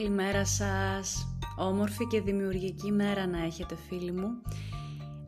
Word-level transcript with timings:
Καλημέρα 0.00 0.44
σας. 0.44 1.34
Όμορφη 1.56 2.06
και 2.06 2.20
δημιουργική 2.20 2.92
μέρα 2.92 3.26
να 3.26 3.44
έχετε 3.44 3.76
φίλοι 3.88 4.12
μου. 4.12 4.28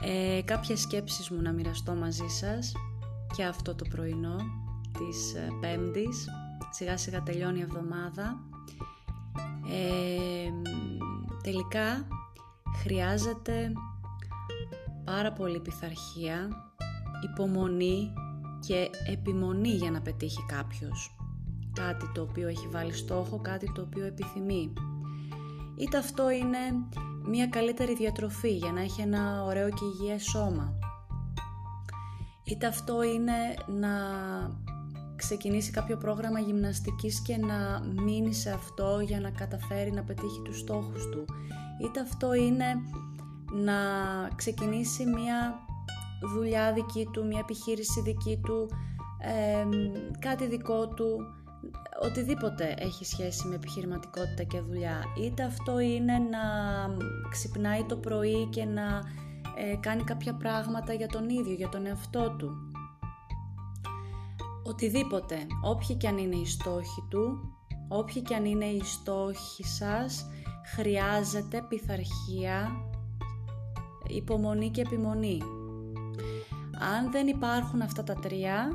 Ε, 0.03 0.43
κάποιες 0.45 0.81
σκέψεις 0.81 1.31
μου 1.31 1.41
να 1.43 1.53
μοιραστώ 1.53 1.95
μαζί 1.95 2.29
σας 2.29 2.73
και 3.37 3.45
αυτό 3.45 3.75
το 3.75 3.85
πρωινό 3.91 4.37
της 4.93 5.35
ε, 5.35 5.49
Πέμπτης. 5.61 6.29
Σιγά 6.71 6.97
σιγά 6.97 7.23
τελειώνει 7.23 7.59
η 7.59 7.63
εβδομάδα. 7.63 8.41
Ε, 9.71 10.51
τελικά 11.43 12.07
χρειάζεται 12.83 13.73
πάρα 15.05 15.33
πολύ 15.33 15.61
πειθαρχία, 15.61 16.49
υπομονή 17.31 18.13
και 18.67 18.91
επιμονή 19.13 19.71
για 19.71 19.91
να 19.91 20.01
πετύχει 20.01 20.45
κάποιος 20.47 21.17
κάτι 21.73 22.11
το 22.15 22.23
οποίο 22.23 22.49
έχει 22.49 22.69
βάλει 22.69 22.93
στόχο, 22.93 23.39
κάτι 23.39 23.73
το 23.73 23.81
οποίο 23.83 24.07
επιθυμεί. 24.07 24.73
Είτε 25.77 25.99
αυτό 25.99 26.31
είναι 26.31 26.59
μια 27.29 27.47
καλύτερη 27.47 27.95
διατροφή 27.95 28.57
για 28.57 28.73
να 28.73 28.81
έχει 28.81 29.01
ένα 29.01 29.45
ωραίο 29.45 29.69
και 29.69 29.85
υγιές 29.85 30.23
σώμα. 30.23 30.75
Είτε 32.45 32.67
αυτό 32.67 33.03
είναι 33.03 33.33
να 33.67 33.91
ξεκινήσει 35.17 35.71
κάποιο 35.71 35.97
πρόγραμμα 35.97 36.39
γυμναστικής 36.41 37.23
και 37.23 37.37
να 37.37 37.83
μείνει 38.03 38.35
σε 38.35 38.51
αυτό 38.51 39.01
για 39.01 39.21
να 39.21 39.31
καταφέρει 39.31 39.93
να 39.93 40.03
πετύχει 40.03 40.43
τους 40.45 40.59
στόχους 40.59 41.09
του. 41.09 41.25
Είτε 41.83 42.01
αυτό 42.01 42.35
είναι 42.35 42.65
να 43.53 43.75
ξεκινήσει 44.37 45.07
μια 45.07 45.59
δουλειά 46.35 46.73
δική 46.73 47.09
του, 47.13 47.27
μια 47.27 47.39
επιχείρηση 47.39 48.01
δική 48.01 48.41
του, 48.43 48.69
κάτι 50.19 50.47
δικό 50.47 50.89
του, 50.89 51.19
οτιδήποτε 52.03 52.75
έχει 52.79 53.05
σχέση 53.05 53.49
με 53.49 53.55
επιχειρηματικότητα 53.55 54.43
και 54.43 54.61
δουλειά. 54.61 55.05
Είτε 55.19 55.43
αυτό 55.43 55.79
είναι 55.79 56.19
να 56.19 56.41
ξυπνάει 57.31 57.85
το 57.85 57.97
πρωί 57.97 58.47
και 58.51 58.65
να 58.65 59.03
ε, 59.57 59.77
κάνει 59.81 60.03
κάποια 60.03 60.35
πράγματα 60.35 60.93
για 60.93 61.07
τον 61.07 61.29
ίδιο, 61.29 61.55
για 61.55 61.69
τον 61.69 61.87
εαυτό 61.87 62.31
του. 62.31 62.51
Οτιδήποτε, 64.65 65.37
όποιοι 65.63 65.97
και 65.97 66.09
αν 66.09 66.19
είναι 66.19 66.37
οι 66.37 66.47
στόχοι 66.47 67.05
του, 67.09 67.53
όποιοι 67.89 68.23
και 68.23 68.35
αν 68.35 68.45
είναι 68.45 68.65
οι 68.65 68.83
στόχοι 68.85 69.65
σας, 69.65 70.27
χρειάζεται 70.75 71.65
πειθαρχία, 71.69 72.71
υπομονή 74.07 74.71
και 74.71 74.81
επιμονή. 74.81 75.43
Αν 76.97 77.11
δεν 77.11 77.27
υπάρχουν 77.27 77.83
αυτά 77.83 78.03
τα 78.03 78.15
τρία, 78.15 78.71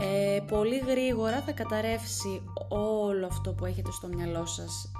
ε, 0.00 0.40
πολύ 0.40 0.78
γρήγορα 0.78 1.42
θα 1.42 1.52
καταρρεύσει 1.52 2.42
όλο 2.68 3.26
αυτό 3.26 3.52
που 3.52 3.64
έχετε 3.64 3.90
στο 3.90 4.08
μυαλό 4.08 4.46
σας 4.46 4.90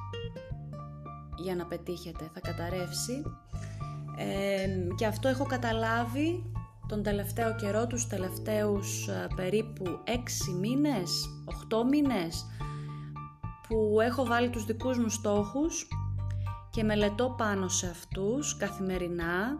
για 1.36 1.54
να 1.54 1.66
πετύχετε. 1.66 2.30
Θα 2.34 2.40
καταρρεύσει 2.40 3.22
ε, 4.16 4.66
και 4.96 5.06
αυτό 5.06 5.28
έχω 5.28 5.44
καταλάβει 5.44 6.52
τον 6.88 7.02
τελευταίο 7.02 7.54
καιρό, 7.54 7.86
τους 7.86 8.06
τελευταίους 8.06 9.08
ε, 9.08 9.26
περίπου 9.36 9.84
6 10.06 10.10
μήνες, 10.60 11.28
8 11.70 11.88
μήνες 11.90 12.46
που 13.68 14.00
έχω 14.00 14.24
βάλει 14.24 14.50
τους 14.50 14.64
δικούς 14.64 14.98
μου 14.98 15.08
στόχους 15.08 15.88
και 16.70 16.82
μελετώ 16.82 17.34
πάνω 17.38 17.68
σε 17.68 17.86
αυτούς 17.86 18.56
καθημερινά 18.56 19.58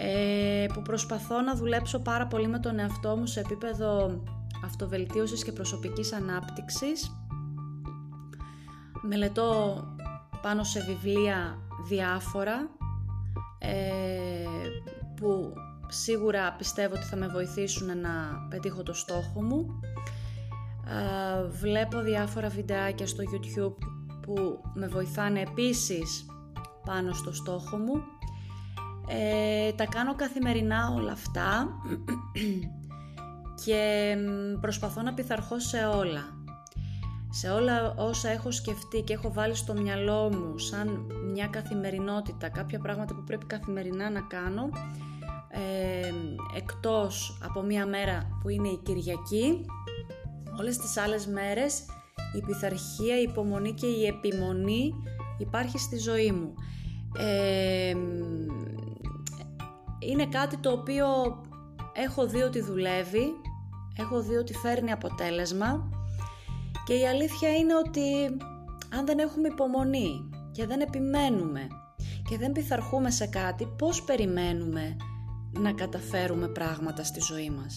ε, 0.00 0.66
που 0.72 0.82
προσπαθώ 0.82 1.40
να 1.40 1.54
δουλέψω 1.54 1.98
πάρα 1.98 2.26
πολύ 2.26 2.48
με 2.48 2.58
τον 2.58 2.78
εαυτό 2.78 3.16
μου 3.16 3.26
σε 3.26 3.40
επίπεδο 3.40 4.22
αυτοβελτίωσης 4.64 5.44
και 5.44 5.52
προσωπικής 5.52 6.12
ανάπτυξης. 6.12 7.12
Μελετώ 9.02 9.84
πάνω 10.42 10.64
σε 10.64 10.80
βιβλία 10.80 11.58
διάφορα 11.88 12.70
ε, 13.58 14.44
που 15.16 15.52
σίγουρα 15.88 16.52
πιστεύω 16.52 16.94
ότι 16.94 17.04
θα 17.04 17.16
με 17.16 17.26
βοηθήσουν 17.26 18.00
να 18.00 18.46
πετύχω 18.48 18.82
το 18.82 18.92
στόχο 18.92 19.42
μου. 19.42 19.80
Ε, 20.86 21.48
βλέπω 21.48 22.00
διάφορα 22.00 22.48
βιντεάκια 22.48 23.06
στο 23.06 23.22
YouTube 23.32 23.86
που 24.20 24.60
με 24.74 24.86
βοηθάνε 24.86 25.40
επίσης 25.40 26.26
πάνω 26.84 27.12
στο 27.12 27.32
στόχο 27.32 27.76
μου 27.76 28.02
ε, 29.08 29.72
τα 29.72 29.86
κάνω 29.86 30.14
καθημερινά 30.14 30.92
όλα 30.96 31.12
αυτά 31.12 31.68
και 33.64 34.14
προσπαθώ 34.60 35.02
να 35.02 35.14
πειθαρχώ 35.14 35.60
σε 35.60 35.78
όλα. 35.78 36.36
Σε 37.30 37.50
όλα 37.50 37.94
όσα 37.96 38.28
έχω 38.28 38.50
σκεφτεί 38.50 39.02
και 39.02 39.12
έχω 39.12 39.32
βάλει 39.32 39.54
στο 39.54 39.72
μυαλό 39.72 40.30
μου 40.32 40.58
σαν 40.58 41.06
μια 41.32 41.46
καθημερινότητα, 41.46 42.48
κάποια 42.48 42.78
πράγματα 42.78 43.14
που 43.14 43.24
πρέπει 43.24 43.46
καθημερινά 43.46 44.10
να 44.10 44.20
κάνω, 44.20 44.68
ε, 45.48 46.12
εκτός 46.56 47.38
από 47.44 47.62
μια 47.62 47.86
μέρα 47.86 48.38
που 48.42 48.48
είναι 48.48 48.68
η 48.68 48.80
Κυριακή, 48.82 49.64
όλες 50.58 50.78
τις 50.78 50.96
άλλες 50.96 51.26
μέρες 51.26 51.84
η 52.36 52.40
πειθαρχία, 52.46 53.18
η 53.18 53.22
υπομονή 53.22 53.72
και 53.72 53.86
η 53.86 54.06
επιμονή 54.06 54.94
υπάρχει 55.38 55.78
στη 55.78 55.98
ζωή 55.98 56.32
μου. 56.32 56.54
Ε, 57.18 57.94
είναι 60.10 60.26
κάτι 60.26 60.56
το 60.56 60.70
οποίο 60.70 61.06
έχω 61.92 62.26
δει 62.26 62.42
ότι 62.42 62.60
δουλεύει, 62.60 63.26
έχω 63.96 64.22
δει 64.22 64.36
ότι 64.36 64.54
φέρνει 64.54 64.92
αποτέλεσμα 64.92 65.88
και 66.86 66.94
η 66.94 67.06
αλήθεια 67.06 67.56
είναι 67.56 67.74
ότι 67.74 68.36
αν 68.96 69.06
δεν 69.06 69.18
έχουμε 69.18 69.48
υπομονή 69.48 70.30
και 70.52 70.66
δεν 70.66 70.80
επιμένουμε 70.80 71.66
και 72.28 72.38
δεν 72.38 72.52
πειθαρχούμε 72.52 73.10
σε 73.10 73.26
κάτι, 73.26 73.66
πώς 73.78 74.02
περιμένουμε 74.02 74.96
να 75.52 75.72
καταφέρουμε 75.72 76.48
πράγματα 76.48 77.04
στη 77.04 77.20
ζωή 77.20 77.50
μας; 77.50 77.74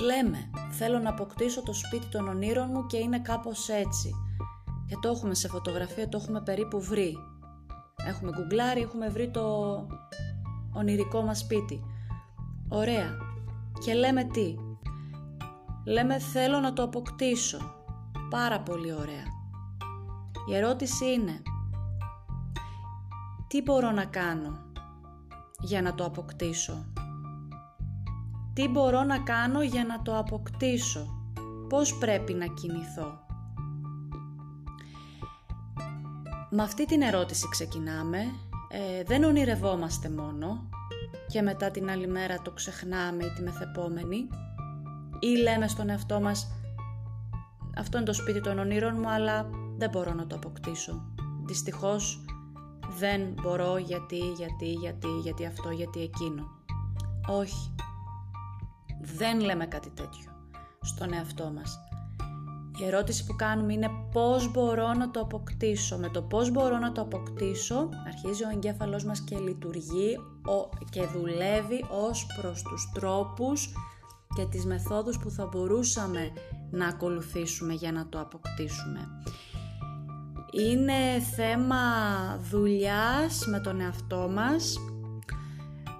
Λέμε, 0.00 0.50
θέλω 0.70 0.98
να 0.98 1.10
αποκτήσω 1.10 1.62
το 1.62 1.72
σπίτι 1.72 2.06
των 2.06 2.28
ονείρων 2.28 2.68
μου 2.72 2.86
και 2.86 2.96
είναι 2.96 3.20
κάπως 3.20 3.68
έτσι. 3.68 4.10
Και 4.86 4.96
το 5.00 5.08
έχουμε 5.08 5.34
σε 5.34 5.48
φωτογραφία, 5.48 6.08
το 6.08 6.18
έχουμε 6.22 6.40
περίπου 6.40 6.80
βρει. 6.80 7.16
Έχουμε 8.08 8.30
γκουγκλάρει, 8.30 8.80
έχουμε 8.80 9.08
βρει 9.08 9.30
το 9.30 9.42
ονειρικό 10.76 11.22
μας 11.22 11.38
σπίτι. 11.38 11.84
Ωραία. 12.68 13.16
Και 13.84 13.94
λέμε 13.94 14.24
τι; 14.24 14.54
Λέμε 15.84 16.18
θέλω 16.18 16.60
να 16.60 16.72
το 16.72 16.82
αποκτήσω. 16.82 17.58
Πάρα 18.30 18.60
πολύ 18.60 18.92
ωραία. 18.92 19.24
Η 20.48 20.54
ερώτηση 20.54 21.12
είναι 21.12 21.42
τι 23.48 23.62
μπορώ 23.62 23.90
να 23.90 24.04
κάνω 24.04 24.58
για 25.60 25.82
να 25.82 25.94
το 25.94 26.04
αποκτήσω; 26.04 26.84
Τι 28.52 28.68
μπορώ 28.68 29.02
να 29.02 29.18
κάνω 29.18 29.62
για 29.62 29.84
να 29.84 30.02
το 30.02 30.18
αποκτήσω; 30.18 31.06
Πώς 31.68 31.98
πρέπει 31.98 32.34
να 32.34 32.46
κινηθώ; 32.46 33.18
Με 36.50 36.62
αυτή 36.62 36.86
την 36.86 37.02
ερώτηση 37.02 37.48
ξεκινάμε 37.48 38.24
ε, 38.68 39.02
δεν 39.02 39.24
ονειρευόμαστε 39.24 40.10
μόνο 40.10 40.68
και 41.28 41.42
μετά 41.42 41.70
την 41.70 41.90
άλλη 41.90 42.06
μέρα 42.06 42.42
το 42.42 42.50
ξεχνάμε 42.50 43.24
ή 43.24 43.30
τη 43.30 43.42
μεθεπόμενη 43.42 44.28
ή 45.20 45.36
λέμε 45.42 45.68
στον 45.68 45.88
εαυτό 45.88 46.20
μας 46.20 46.50
αυτό 47.78 47.96
είναι 47.96 48.06
το 48.06 48.12
σπίτι 48.12 48.40
των 48.40 48.58
ονείρων 48.58 48.96
μου 48.98 49.08
αλλά 49.08 49.48
δεν 49.76 49.90
μπορώ 49.90 50.12
να 50.14 50.26
το 50.26 50.36
αποκτήσω. 50.36 51.02
Δυστυχώς 51.44 52.24
δεν 52.98 53.34
μπορώ 53.42 53.76
γιατί, 53.76 54.18
γιατί, 54.18 54.72
γιατί, 54.72 55.08
γιατί 55.22 55.46
αυτό, 55.46 55.70
γιατί 55.70 56.00
εκείνο. 56.00 56.44
Όχι. 57.28 57.74
Δεν 59.00 59.40
λέμε 59.40 59.66
κάτι 59.66 59.90
τέτοιο 59.90 60.30
στον 60.80 61.12
εαυτό 61.12 61.52
μας. 61.54 61.78
Η 62.80 62.84
ερώτηση 62.84 63.26
που 63.26 63.36
κάνουμε 63.36 63.72
είναι 63.72 63.90
πώς 64.12 64.50
μπορώ 64.50 64.92
να 64.92 65.10
το 65.10 65.20
αποκτήσω. 65.20 65.98
Με 65.98 66.08
το 66.08 66.22
πώς 66.22 66.50
μπορώ 66.50 66.78
να 66.78 66.92
το 66.92 67.00
αποκτήσω 67.00 67.88
αρχίζει 68.06 68.44
ο 68.44 68.48
εγκέφαλός 68.52 69.04
μας 69.04 69.20
και 69.20 69.38
λειτουργεί 69.38 70.18
και 70.90 71.02
δουλεύει 71.14 71.84
ως 71.90 72.26
προς 72.40 72.62
τους 72.62 72.90
τρόπους 72.94 73.72
και 74.34 74.46
τις 74.46 74.64
μεθόδους 74.66 75.18
που 75.18 75.30
θα 75.30 75.46
μπορούσαμε 75.46 76.32
να 76.70 76.86
ακολουθήσουμε 76.86 77.72
για 77.72 77.92
να 77.92 78.08
το 78.08 78.20
αποκτήσουμε. 78.20 79.08
Είναι 80.52 81.20
θέμα 81.36 81.76
δουλειάς 82.50 83.46
με 83.46 83.60
τον 83.60 83.80
εαυτό 83.80 84.30
μας, 84.34 84.76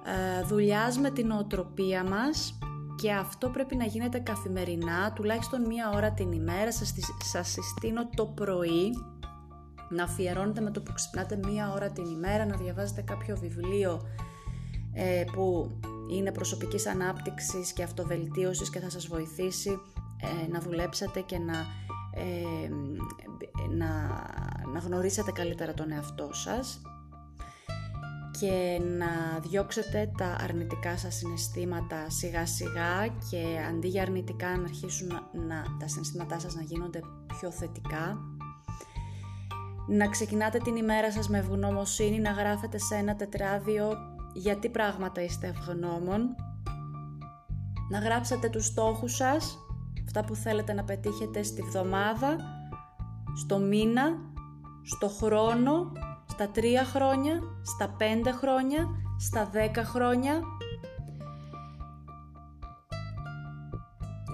ε, 0.05 0.43
δουλειάς 0.43 0.97
με 0.97 1.09
την 1.09 1.31
οτροπία 1.31 2.03
μας, 2.03 2.57
και 3.01 3.11
αυτό 3.11 3.49
πρέπει 3.49 3.75
να 3.75 3.85
γίνεται 3.85 4.19
καθημερινά, 4.19 5.11
τουλάχιστον 5.13 5.65
μία 5.65 5.91
ώρα 5.95 6.11
την 6.11 6.31
ημέρα. 6.31 6.71
Σας, 6.71 6.93
σας 7.23 7.49
συστήνω 7.49 8.09
το 8.15 8.25
πρωί 8.25 8.91
να 9.89 10.03
αφιερώνετε 10.03 10.61
με 10.61 10.71
το 10.71 10.81
που 10.81 10.93
ξυπνάτε 10.93 11.39
μία 11.43 11.71
ώρα 11.73 11.89
την 11.89 12.05
ημέρα, 12.05 12.45
να 12.45 12.55
διαβάζετε 12.55 13.01
κάποιο 13.01 13.37
βιβλίο 13.37 14.01
ε, 14.93 15.23
που 15.31 15.71
είναι 16.11 16.31
προσωπικής 16.31 16.87
ανάπτυξης 16.87 17.73
και 17.73 17.83
αυτοβελτίωσης 17.83 18.69
και 18.69 18.79
θα 18.79 18.89
σας 18.89 19.07
βοηθήσει 19.07 19.79
ε, 20.21 20.51
να 20.51 20.59
δουλέψετε 20.59 21.21
και 21.21 21.37
να 21.37 21.65
ε, 22.13 22.69
να, 23.69 23.89
να 24.73 24.79
γνωρίσετε 24.79 25.31
καλύτερα 25.31 25.73
τον 25.73 25.91
εαυτό 25.91 26.29
σας 26.33 26.81
και 28.39 28.81
να 28.97 29.39
διώξετε 29.39 30.11
τα 30.17 30.35
αρνητικά 30.39 30.97
σας 30.97 31.15
συναισθήματα 31.15 32.09
σιγά 32.09 32.45
σιγά 32.45 33.07
και 33.29 33.43
αντί 33.69 33.87
για 33.87 34.01
αρνητικά 34.01 34.57
να 34.57 34.63
αρχίσουν 34.63 35.07
να, 35.47 35.63
τα 35.79 35.87
συναισθήματά 35.87 36.39
σας 36.39 36.55
να 36.55 36.61
γίνονται 36.61 36.99
πιο 37.27 37.51
θετικά. 37.51 38.17
Να 39.87 40.07
ξεκινάτε 40.07 40.57
την 40.57 40.75
ημέρα 40.75 41.11
σας 41.11 41.29
με 41.29 41.37
ευγνωμοσύνη, 41.37 42.19
να 42.19 42.31
γράφετε 42.31 42.77
σε 42.77 42.95
ένα 42.95 43.15
τετράδιο 43.15 43.97
γιατί 44.33 44.69
πράγματα 44.69 45.21
είστε 45.21 45.47
ευγνώμων. 45.47 46.35
Να 47.89 47.99
γράψετε 47.99 48.49
τους 48.49 48.65
στόχους 48.65 49.15
σας, 49.15 49.57
αυτά 50.05 50.23
που 50.23 50.35
θέλετε 50.35 50.73
να 50.73 50.83
πετύχετε 50.83 51.43
στη 51.43 51.61
βδομάδα, 51.61 52.35
στο 53.35 53.57
μήνα, 53.57 54.03
στο 54.83 55.07
χρόνο 55.07 55.91
στα 56.39 56.51
3 56.55 56.59
χρόνια, 56.93 57.41
στα 57.63 57.95
5 57.99 58.31
χρόνια, 58.31 58.87
στα 59.19 59.49
10 59.53 59.83
χρόνια. 59.83 60.41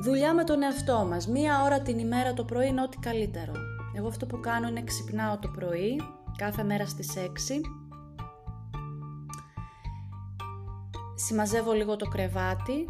Δουλειά 0.01 0.33
με 0.33 0.44
τον 0.44 0.61
εαυτό 0.61 1.05
μας. 1.09 1.27
Μία 1.27 1.61
ώρα 1.63 1.81
την 1.81 2.00
ημέρα 2.00 2.33
το 2.33 2.44
πρωί 2.44 2.67
είναι 2.67 2.81
ό,τι 2.81 2.97
καλύτερο. 2.97 3.51
Εγώ 3.94 4.07
αυτό 4.07 4.25
που 4.25 4.39
κάνω 4.39 4.67
είναι 4.67 4.83
ξυπνάω 4.83 5.39
το 5.39 5.47
πρωί, 5.47 6.01
κάθε 6.38 6.63
μέρα 6.63 6.85
στις 6.85 7.13
6. 7.17 7.61
Συμμαζεύω 11.15 11.71
λίγο 11.71 11.95
το 11.95 12.07
κρεβάτι, 12.07 12.85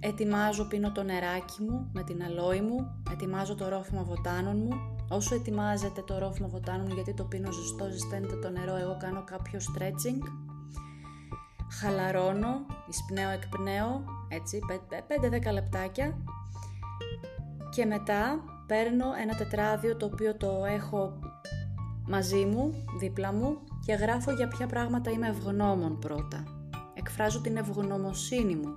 ετοιμάζω, 0.00 0.68
πίνω 0.68 0.92
το 0.92 1.02
νεράκι 1.02 1.62
μου 1.62 1.90
με 1.92 2.02
την 2.02 2.22
αλόη 2.22 2.60
μου, 2.60 3.02
ετοιμάζω 3.10 3.54
το 3.54 3.68
ρόφημα 3.68 4.02
βοτάνων 4.02 4.56
μου, 4.56 4.93
Όσο 5.08 5.34
ετοιμάζετε 5.34 6.02
το 6.02 6.18
ρόφημα 6.18 6.48
βοτάνων 6.48 6.92
γιατί 6.92 7.14
το 7.14 7.24
πίνω 7.24 7.52
ζεστό, 7.52 7.88
ζεσταίνετε 7.90 8.36
το 8.36 8.50
νερό, 8.50 8.76
εγώ 8.76 8.96
κάνω 9.00 9.24
κάποιο 9.24 9.60
stretching. 9.60 10.22
Χαλαρώνω, 11.80 12.66
εισπνέω, 12.88 13.30
εκπνέω, 13.30 14.04
έτσι, 14.28 14.58
5-10 15.48 15.52
λεπτάκια. 15.52 16.18
Και 17.70 17.84
μετά 17.84 18.38
παίρνω 18.66 19.06
ένα 19.22 19.34
τετράδιο 19.36 19.96
το 19.96 20.06
οποίο 20.06 20.36
το 20.36 20.64
έχω 20.64 21.18
μαζί 22.08 22.44
μου, 22.44 22.84
δίπλα 22.98 23.32
μου 23.32 23.58
και 23.86 23.92
γράφω 23.92 24.30
για 24.30 24.48
ποια 24.48 24.66
πράγματα 24.66 25.10
είμαι 25.10 25.28
ευγνώμων 25.28 25.98
πρώτα. 25.98 26.44
Εκφράζω 26.94 27.40
την 27.40 27.56
ευγνωμοσύνη 27.56 28.54
μου, 28.54 28.76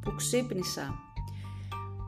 που 0.00 0.14
ξύπνησα, 0.16 0.94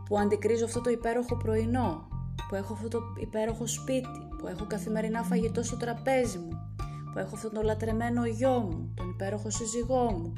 που 0.09 0.19
αντικρίζω 0.19 0.65
αυτό 0.65 0.81
το 0.81 0.91
υπέροχο 0.91 1.37
πρωινό, 1.37 2.09
που 2.55 2.61
έχω 2.61 2.73
αυτό 2.73 2.89
το 2.89 3.01
υπέροχο 3.21 3.67
σπίτι, 3.67 4.29
που 4.39 4.47
έχω 4.47 4.67
καθημερινά 4.67 5.23
φαγητό 5.23 5.63
στο 5.63 5.77
τραπέζι 5.77 6.39
μου, 6.39 6.75
που 7.13 7.19
έχω 7.19 7.35
αυτόν 7.35 7.53
τον 7.53 7.65
λατρεμένο 7.65 8.27
γιο 8.27 8.51
μου, 8.51 8.93
τον 8.97 9.11
υπέροχο 9.11 9.51
σύζυγό 9.51 10.13
μου, 10.13 10.33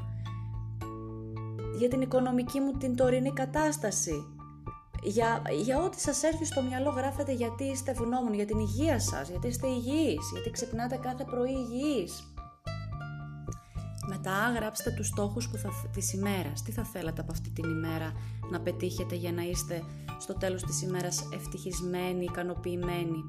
για 1.79 1.89
την 1.89 2.01
οικονομική 2.01 2.61
μου 2.61 2.73
την 2.73 2.97
τωρινή 2.97 3.33
κατάσταση, 3.33 4.27
για, 5.03 5.43
για 5.65 5.83
ό,τι 5.83 6.01
σας 6.01 6.23
έρθει 6.23 6.45
στο 6.45 6.63
μυαλό 6.63 6.91
γράφετε 6.91 7.33
γιατί 7.33 7.65
είστε 7.65 7.91
ευγνώμων, 7.91 8.35
για 8.35 8.45
την 8.45 8.59
υγεία 8.59 9.01
σας, 9.01 9.29
γιατί 9.29 9.47
είστε 9.47 9.67
υγιείς, 9.67 10.31
γιατί 10.33 10.51
ξυπνάτε 10.51 10.97
κάθε 10.97 11.25
πρωί 11.25 11.51
υγιείς. 11.51 12.36
Μετά 14.09 14.53
γράψτε 14.57 14.91
τους 14.91 15.07
στόχους 15.07 15.49
που 15.49 15.57
θα, 15.57 15.71
της 15.93 16.13
ημέρας. 16.13 16.63
Τι 16.63 16.73
θα 16.73 16.85
θέλατε 16.85 17.21
από 17.21 17.33
αυτή 17.33 17.51
την 17.51 17.65
ημέρα 17.71 18.13
να 18.51 18.61
πετύχετε 18.61 19.15
για 19.15 19.33
να 19.33 19.43
είστε 19.43 19.83
στο 20.19 20.35
τέλος 20.35 20.63
της 20.63 20.83
ημέρας 20.83 21.29
ευτυχισμένοι, 21.33 22.25
ικανοποιημένοι; 22.25 23.25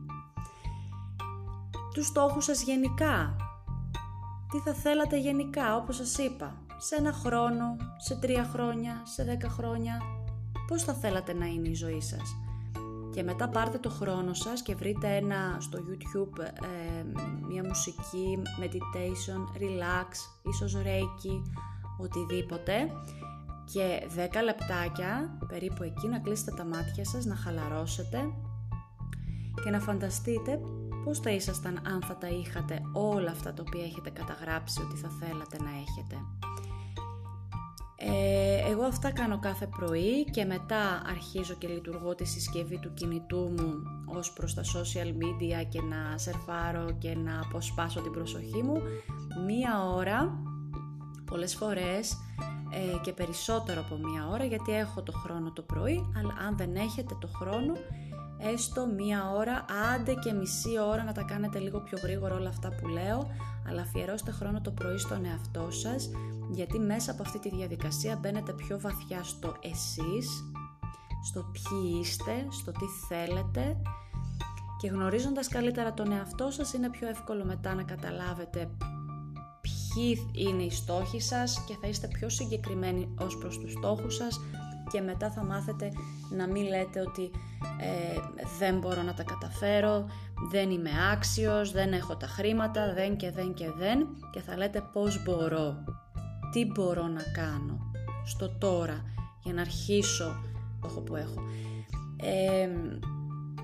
Τους 1.94 2.06
στόχους 2.06 2.44
σας 2.44 2.62
γενικά. 2.62 3.36
Τι 4.52 4.60
θα 4.60 4.74
θέλατε 4.74 5.20
γενικά, 5.20 5.76
όπως 5.76 5.96
σας 5.96 6.18
είπα. 6.18 6.62
Σε 6.78 6.96
ένα 6.96 7.14
χρόνο, 7.14 7.76
σε 7.98 8.16
τρία 8.16 8.44
χρόνια, 8.44 9.02
σε 9.06 9.24
δέκα 9.24 9.50
χρόνια; 9.50 10.02
Πώς 10.68 10.84
θα 10.84 10.94
θέλατε 10.94 11.34
να 11.34 11.46
είναι 11.46 11.68
η 11.68 11.74
ζωή 11.74 12.02
σας; 12.02 12.36
Και 13.18 13.24
μετά 13.24 13.50
πάρτε 13.50 13.78
το 13.78 13.90
χρόνο 13.90 14.34
σας 14.34 14.62
και 14.62 14.76
βρείτε 14.76 15.16
ένα 15.16 15.58
στο 15.60 15.78
YouTube 15.78 16.40
ε, 16.44 17.04
μια 17.48 17.64
μουσική, 17.64 18.42
meditation, 18.60 19.62
relax, 19.62 20.10
ίσως 20.42 20.76
reiki, 20.76 21.42
οτιδήποτε 21.98 22.74
και 23.74 24.02
10 24.16 24.44
λεπτάκια 24.44 25.38
περίπου 25.48 25.84
εκεί 25.84 26.08
να 26.08 26.20
κλείσετε 26.20 26.52
τα 26.52 26.66
μάτια 26.66 27.06
σας, 27.06 27.26
να 27.26 27.36
χαλαρώσετε 27.36 28.18
και 29.64 29.70
να 29.70 29.80
φανταστείτε 29.80 30.60
πώς 31.04 31.20
θα 31.20 31.30
ήσασταν 31.30 31.82
αν 31.88 32.02
θα 32.02 32.18
τα 32.18 32.28
είχατε 32.28 32.82
όλα 32.94 33.32
αυτά 33.32 33.54
τα 33.54 33.64
οποία 33.68 33.84
έχετε 33.84 34.10
καταγράψει 34.10 34.82
ότι 34.82 34.96
θα 34.96 35.10
θέλατε 35.10 35.58
να 35.58 35.70
έχετε. 35.70 36.16
Ε, 38.00 38.70
εγώ 38.70 38.84
αυτά 38.84 39.12
κάνω 39.12 39.40
κάθε 39.40 39.68
πρωί 39.68 40.24
και 40.24 40.46
μετά 40.46 41.02
αρχίζω 41.06 41.54
και 41.54 41.68
λειτουργώ 41.68 42.16
τη 42.16 42.26
συσκευή 42.26 42.80
του 42.80 42.94
κινητού 42.94 43.38
μου 43.38 43.74
ως 44.06 44.34
προς 44.34 44.54
τα 44.54 44.64
social 44.64 45.08
media 45.08 45.66
και 45.70 45.82
να 45.82 46.18
σερφάρω 46.18 46.98
και 46.98 47.16
να 47.16 47.42
αποσπάσω 47.42 48.02
την 48.02 48.12
προσοχή 48.12 48.64
μου. 48.64 48.82
Μία 49.46 49.84
ώρα, 49.96 50.40
πολλές 51.26 51.56
φορές 51.56 52.18
ε, 52.72 52.98
και 53.02 53.14
περισσότερο 53.14 53.82
από 53.82 53.98
μία 53.98 54.28
ώρα 54.28 54.44
γιατί 54.46 54.74
έχω 54.74 55.04
το 55.04 55.12
χρόνο 55.12 55.52
το 55.52 55.62
πρωί 55.62 56.12
αλλά 56.18 56.34
αν 56.48 56.58
δεν 56.58 56.76
έχετε 56.76 57.16
το 57.20 57.28
χρόνο 57.28 57.74
έστω 58.54 58.88
μία 58.88 59.32
ώρα, 59.32 59.66
άντε 59.94 60.14
και 60.14 60.34
μισή 60.34 60.80
ώρα 60.80 61.04
να 61.04 61.12
τα 61.12 61.22
κάνετε 61.22 61.60
λίγο 61.60 61.80
πιο 61.80 61.98
γρήγορα 62.04 62.36
όλα 62.36 62.50
αυτά 62.50 62.70
που 62.70 62.88
λέω 62.88 63.28
αλλά 63.68 63.82
αφιερώστε 63.82 64.32
χρόνο 64.32 64.62
το 64.62 64.72
πρωί 64.72 64.98
στον 64.98 65.26
εαυτό 65.26 65.72
σας 65.72 66.10
γιατί 66.52 66.80
μέσα 66.80 67.12
από 67.12 67.22
αυτή 67.22 67.40
τη 67.40 67.50
διαδικασία 67.50 68.16
μπαίνετε 68.22 68.54
πιο 68.54 68.80
βαθιά 68.80 69.24
στο 69.24 69.56
εσείς, 69.62 70.30
στο 71.24 71.42
ποιοι 71.52 72.00
είστε, 72.02 72.48
στο 72.50 72.72
τι 72.72 72.86
θέλετε 73.08 73.82
και 74.78 74.88
γνωρίζοντας 74.88 75.48
καλύτερα 75.48 75.94
τον 75.94 76.12
εαυτό 76.12 76.52
σας 76.52 76.74
είναι 76.74 76.90
πιο 76.90 77.08
εύκολο 77.08 77.46
μετά 77.46 77.74
να 77.74 77.84
καταλάβετε 77.84 78.70
ποιοι 79.62 80.30
είναι 80.34 80.64
οι 80.64 80.72
στόχοι 80.72 81.22
σας 81.22 81.64
και 81.68 81.78
θα 81.82 81.88
είστε 81.88 82.08
πιο 82.08 82.30
συγκεκριμένοι 82.30 83.14
ως 83.20 83.38
προς 83.38 83.60
τους 83.60 83.72
στόχους 83.72 84.16
σας 84.16 84.40
και 84.92 85.02
μετά 85.02 85.32
θα 85.32 85.44
μάθετε 85.44 85.92
να 86.38 86.48
μην 86.48 86.68
λέτε 86.68 87.00
ότι 87.08 87.32
ε, 87.80 88.20
δεν 88.60 88.80
μπορώ 88.80 89.02
να 89.02 89.14
τα 89.14 89.24
καταφέρω, 89.24 90.06
δεν 90.52 90.70
είμαι 90.70 90.90
άξιος, 91.14 91.72
δεν 91.72 91.94
έχω 91.94 92.16
τα 92.16 92.28
χρήματα, 92.28 92.94
δεν 92.94 93.18
και 93.18 93.32
δεν 93.32 93.54
και 93.54 93.72
δεν 93.78 94.08
και 94.32 94.42
θα 94.42 94.58
λέτε 94.58 94.82
πώς 94.94 95.24
μπορώ 95.24 95.84
τι 96.52 96.66
μπορώ 96.66 97.08
να 97.08 97.22
κάνω 97.34 97.92
στο 98.26 98.50
τώρα 98.50 99.04
για 99.44 99.54
να 99.54 99.62
αρχίσω 99.62 100.36
έχω 100.86 101.02
που 101.02 101.16
έχω. 101.16 101.42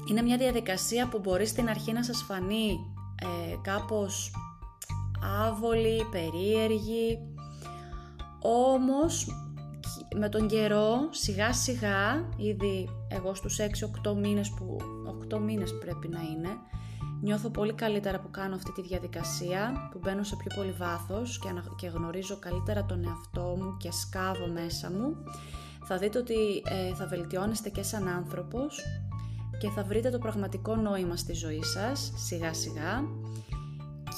είναι 0.09 0.21
μια 0.21 0.37
διαδικασία 0.37 1.07
που 1.07 1.19
μπορεί 1.19 1.45
στην 1.45 1.69
αρχή 1.69 1.91
να 1.91 2.03
σας 2.03 2.21
φανεί 2.21 2.79
ε, 3.21 3.55
κάπως 3.61 4.31
άβολη, 5.45 6.07
περίεργη, 6.11 7.19
όμως 8.41 9.27
με 10.15 10.29
τον 10.29 10.47
καιρό 10.47 11.07
σιγά 11.09 11.53
σιγά, 11.53 12.29
ήδη 12.37 12.89
εγώ 13.07 13.35
στους 13.35 13.59
6-8 14.03 14.15
μήνες 14.15 14.49
που 14.49 14.77
8 15.29 15.39
μήνες 15.39 15.77
πρέπει 15.77 16.07
να 16.07 16.19
είναι, 16.19 16.49
Νιώθω 17.23 17.49
πολύ 17.49 17.73
καλύτερα 17.73 18.19
που 18.19 18.29
κάνω 18.31 18.55
αυτή 18.55 18.71
τη 18.71 18.81
διαδικασία, 18.81 19.89
που 19.91 19.99
μπαίνω 20.01 20.23
σε 20.23 20.35
πιο 20.35 20.55
πολύ 20.55 20.71
βάθος 20.71 21.39
και 21.77 21.87
γνωρίζω 21.87 22.37
καλύτερα 22.39 22.85
τον 22.85 23.03
εαυτό 23.03 23.55
μου 23.59 23.77
και 23.77 23.91
σκάβω 23.91 24.47
μέσα 24.47 24.91
μου. 24.91 25.15
Θα 25.85 25.97
δείτε 25.97 26.17
ότι 26.17 26.35
ε, 26.65 26.93
θα 26.95 27.07
βελτιώνεστε 27.07 27.69
και 27.69 27.83
σαν 27.83 28.07
άνθρωπος 28.07 28.81
και 29.57 29.69
θα 29.69 29.83
βρείτε 29.83 30.09
το 30.09 30.17
πραγματικό 30.17 30.75
νόημα 30.75 31.15
στη 31.15 31.33
ζωή 31.33 31.63
σας, 31.63 32.11
σιγά 32.15 32.53
σιγά 32.53 33.03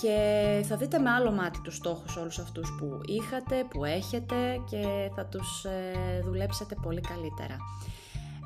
και 0.01 0.63
θα 0.67 0.75
δείτε 0.75 0.99
με 0.99 1.09
άλλο 1.09 1.31
μάτι 1.31 1.61
τους 1.61 1.75
στόχους 1.75 2.15
όλους 2.15 2.39
αυτούς 2.39 2.75
που 2.79 2.99
είχατε, 3.05 3.65
που 3.69 3.85
έχετε 3.85 4.61
και 4.69 5.11
θα 5.15 5.25
τους 5.25 5.63
ε, 5.63 6.21
δουλέψετε 6.23 6.75
πολύ 6.81 7.01
καλύτερα. 7.01 7.57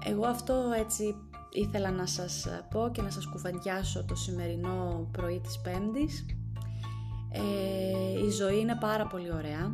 Εγώ 0.06 0.26
αυτό 0.26 0.54
έτσι 0.78 1.16
ήθελα 1.50 1.92
να 1.92 2.06
σας 2.06 2.48
πω 2.70 2.90
και 2.94 3.02
να 3.02 3.10
σας 3.10 3.26
κουβεντιάσω 3.26 4.06
το 4.06 4.16
σημερινό 4.16 5.08
πρωί 5.12 5.40
της 5.40 5.60
Πέμπτης. 5.62 6.26
Ε, 7.32 8.26
η 8.26 8.30
ζωή 8.30 8.60
είναι 8.60 8.78
πάρα 8.80 9.08
πολύ 9.08 9.34
ωραία. 9.34 9.72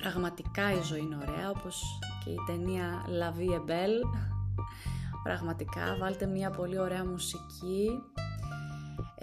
Πραγματικά 0.00 0.72
η 0.72 0.82
ζωή 0.82 1.00
είναι 1.00 1.16
ωραία, 1.16 1.50
όπως 1.50 1.82
και 2.24 2.30
η 2.30 2.38
ταινία 2.46 3.04
La 3.06 3.38
Vie 3.38 3.54
est 3.54 3.70
Belle. 3.70 4.04
Πραγματικά, 5.22 5.96
βάλτε 6.00 6.26
μια 6.26 6.50
πολύ 6.50 6.78
ωραία 6.78 7.04
μουσική 7.04 7.90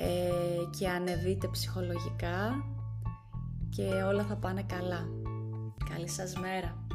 ε, 0.01 0.77
και 0.77 0.89
ανεβείτε 0.89 1.47
ψυχολογικά 1.47 2.63
και 3.69 3.83
όλα 3.83 4.23
θα 4.23 4.35
πάνε 4.35 4.63
καλά. 4.63 5.07
Καλή 5.89 6.09
σας 6.09 6.35
μέρα! 6.35 6.88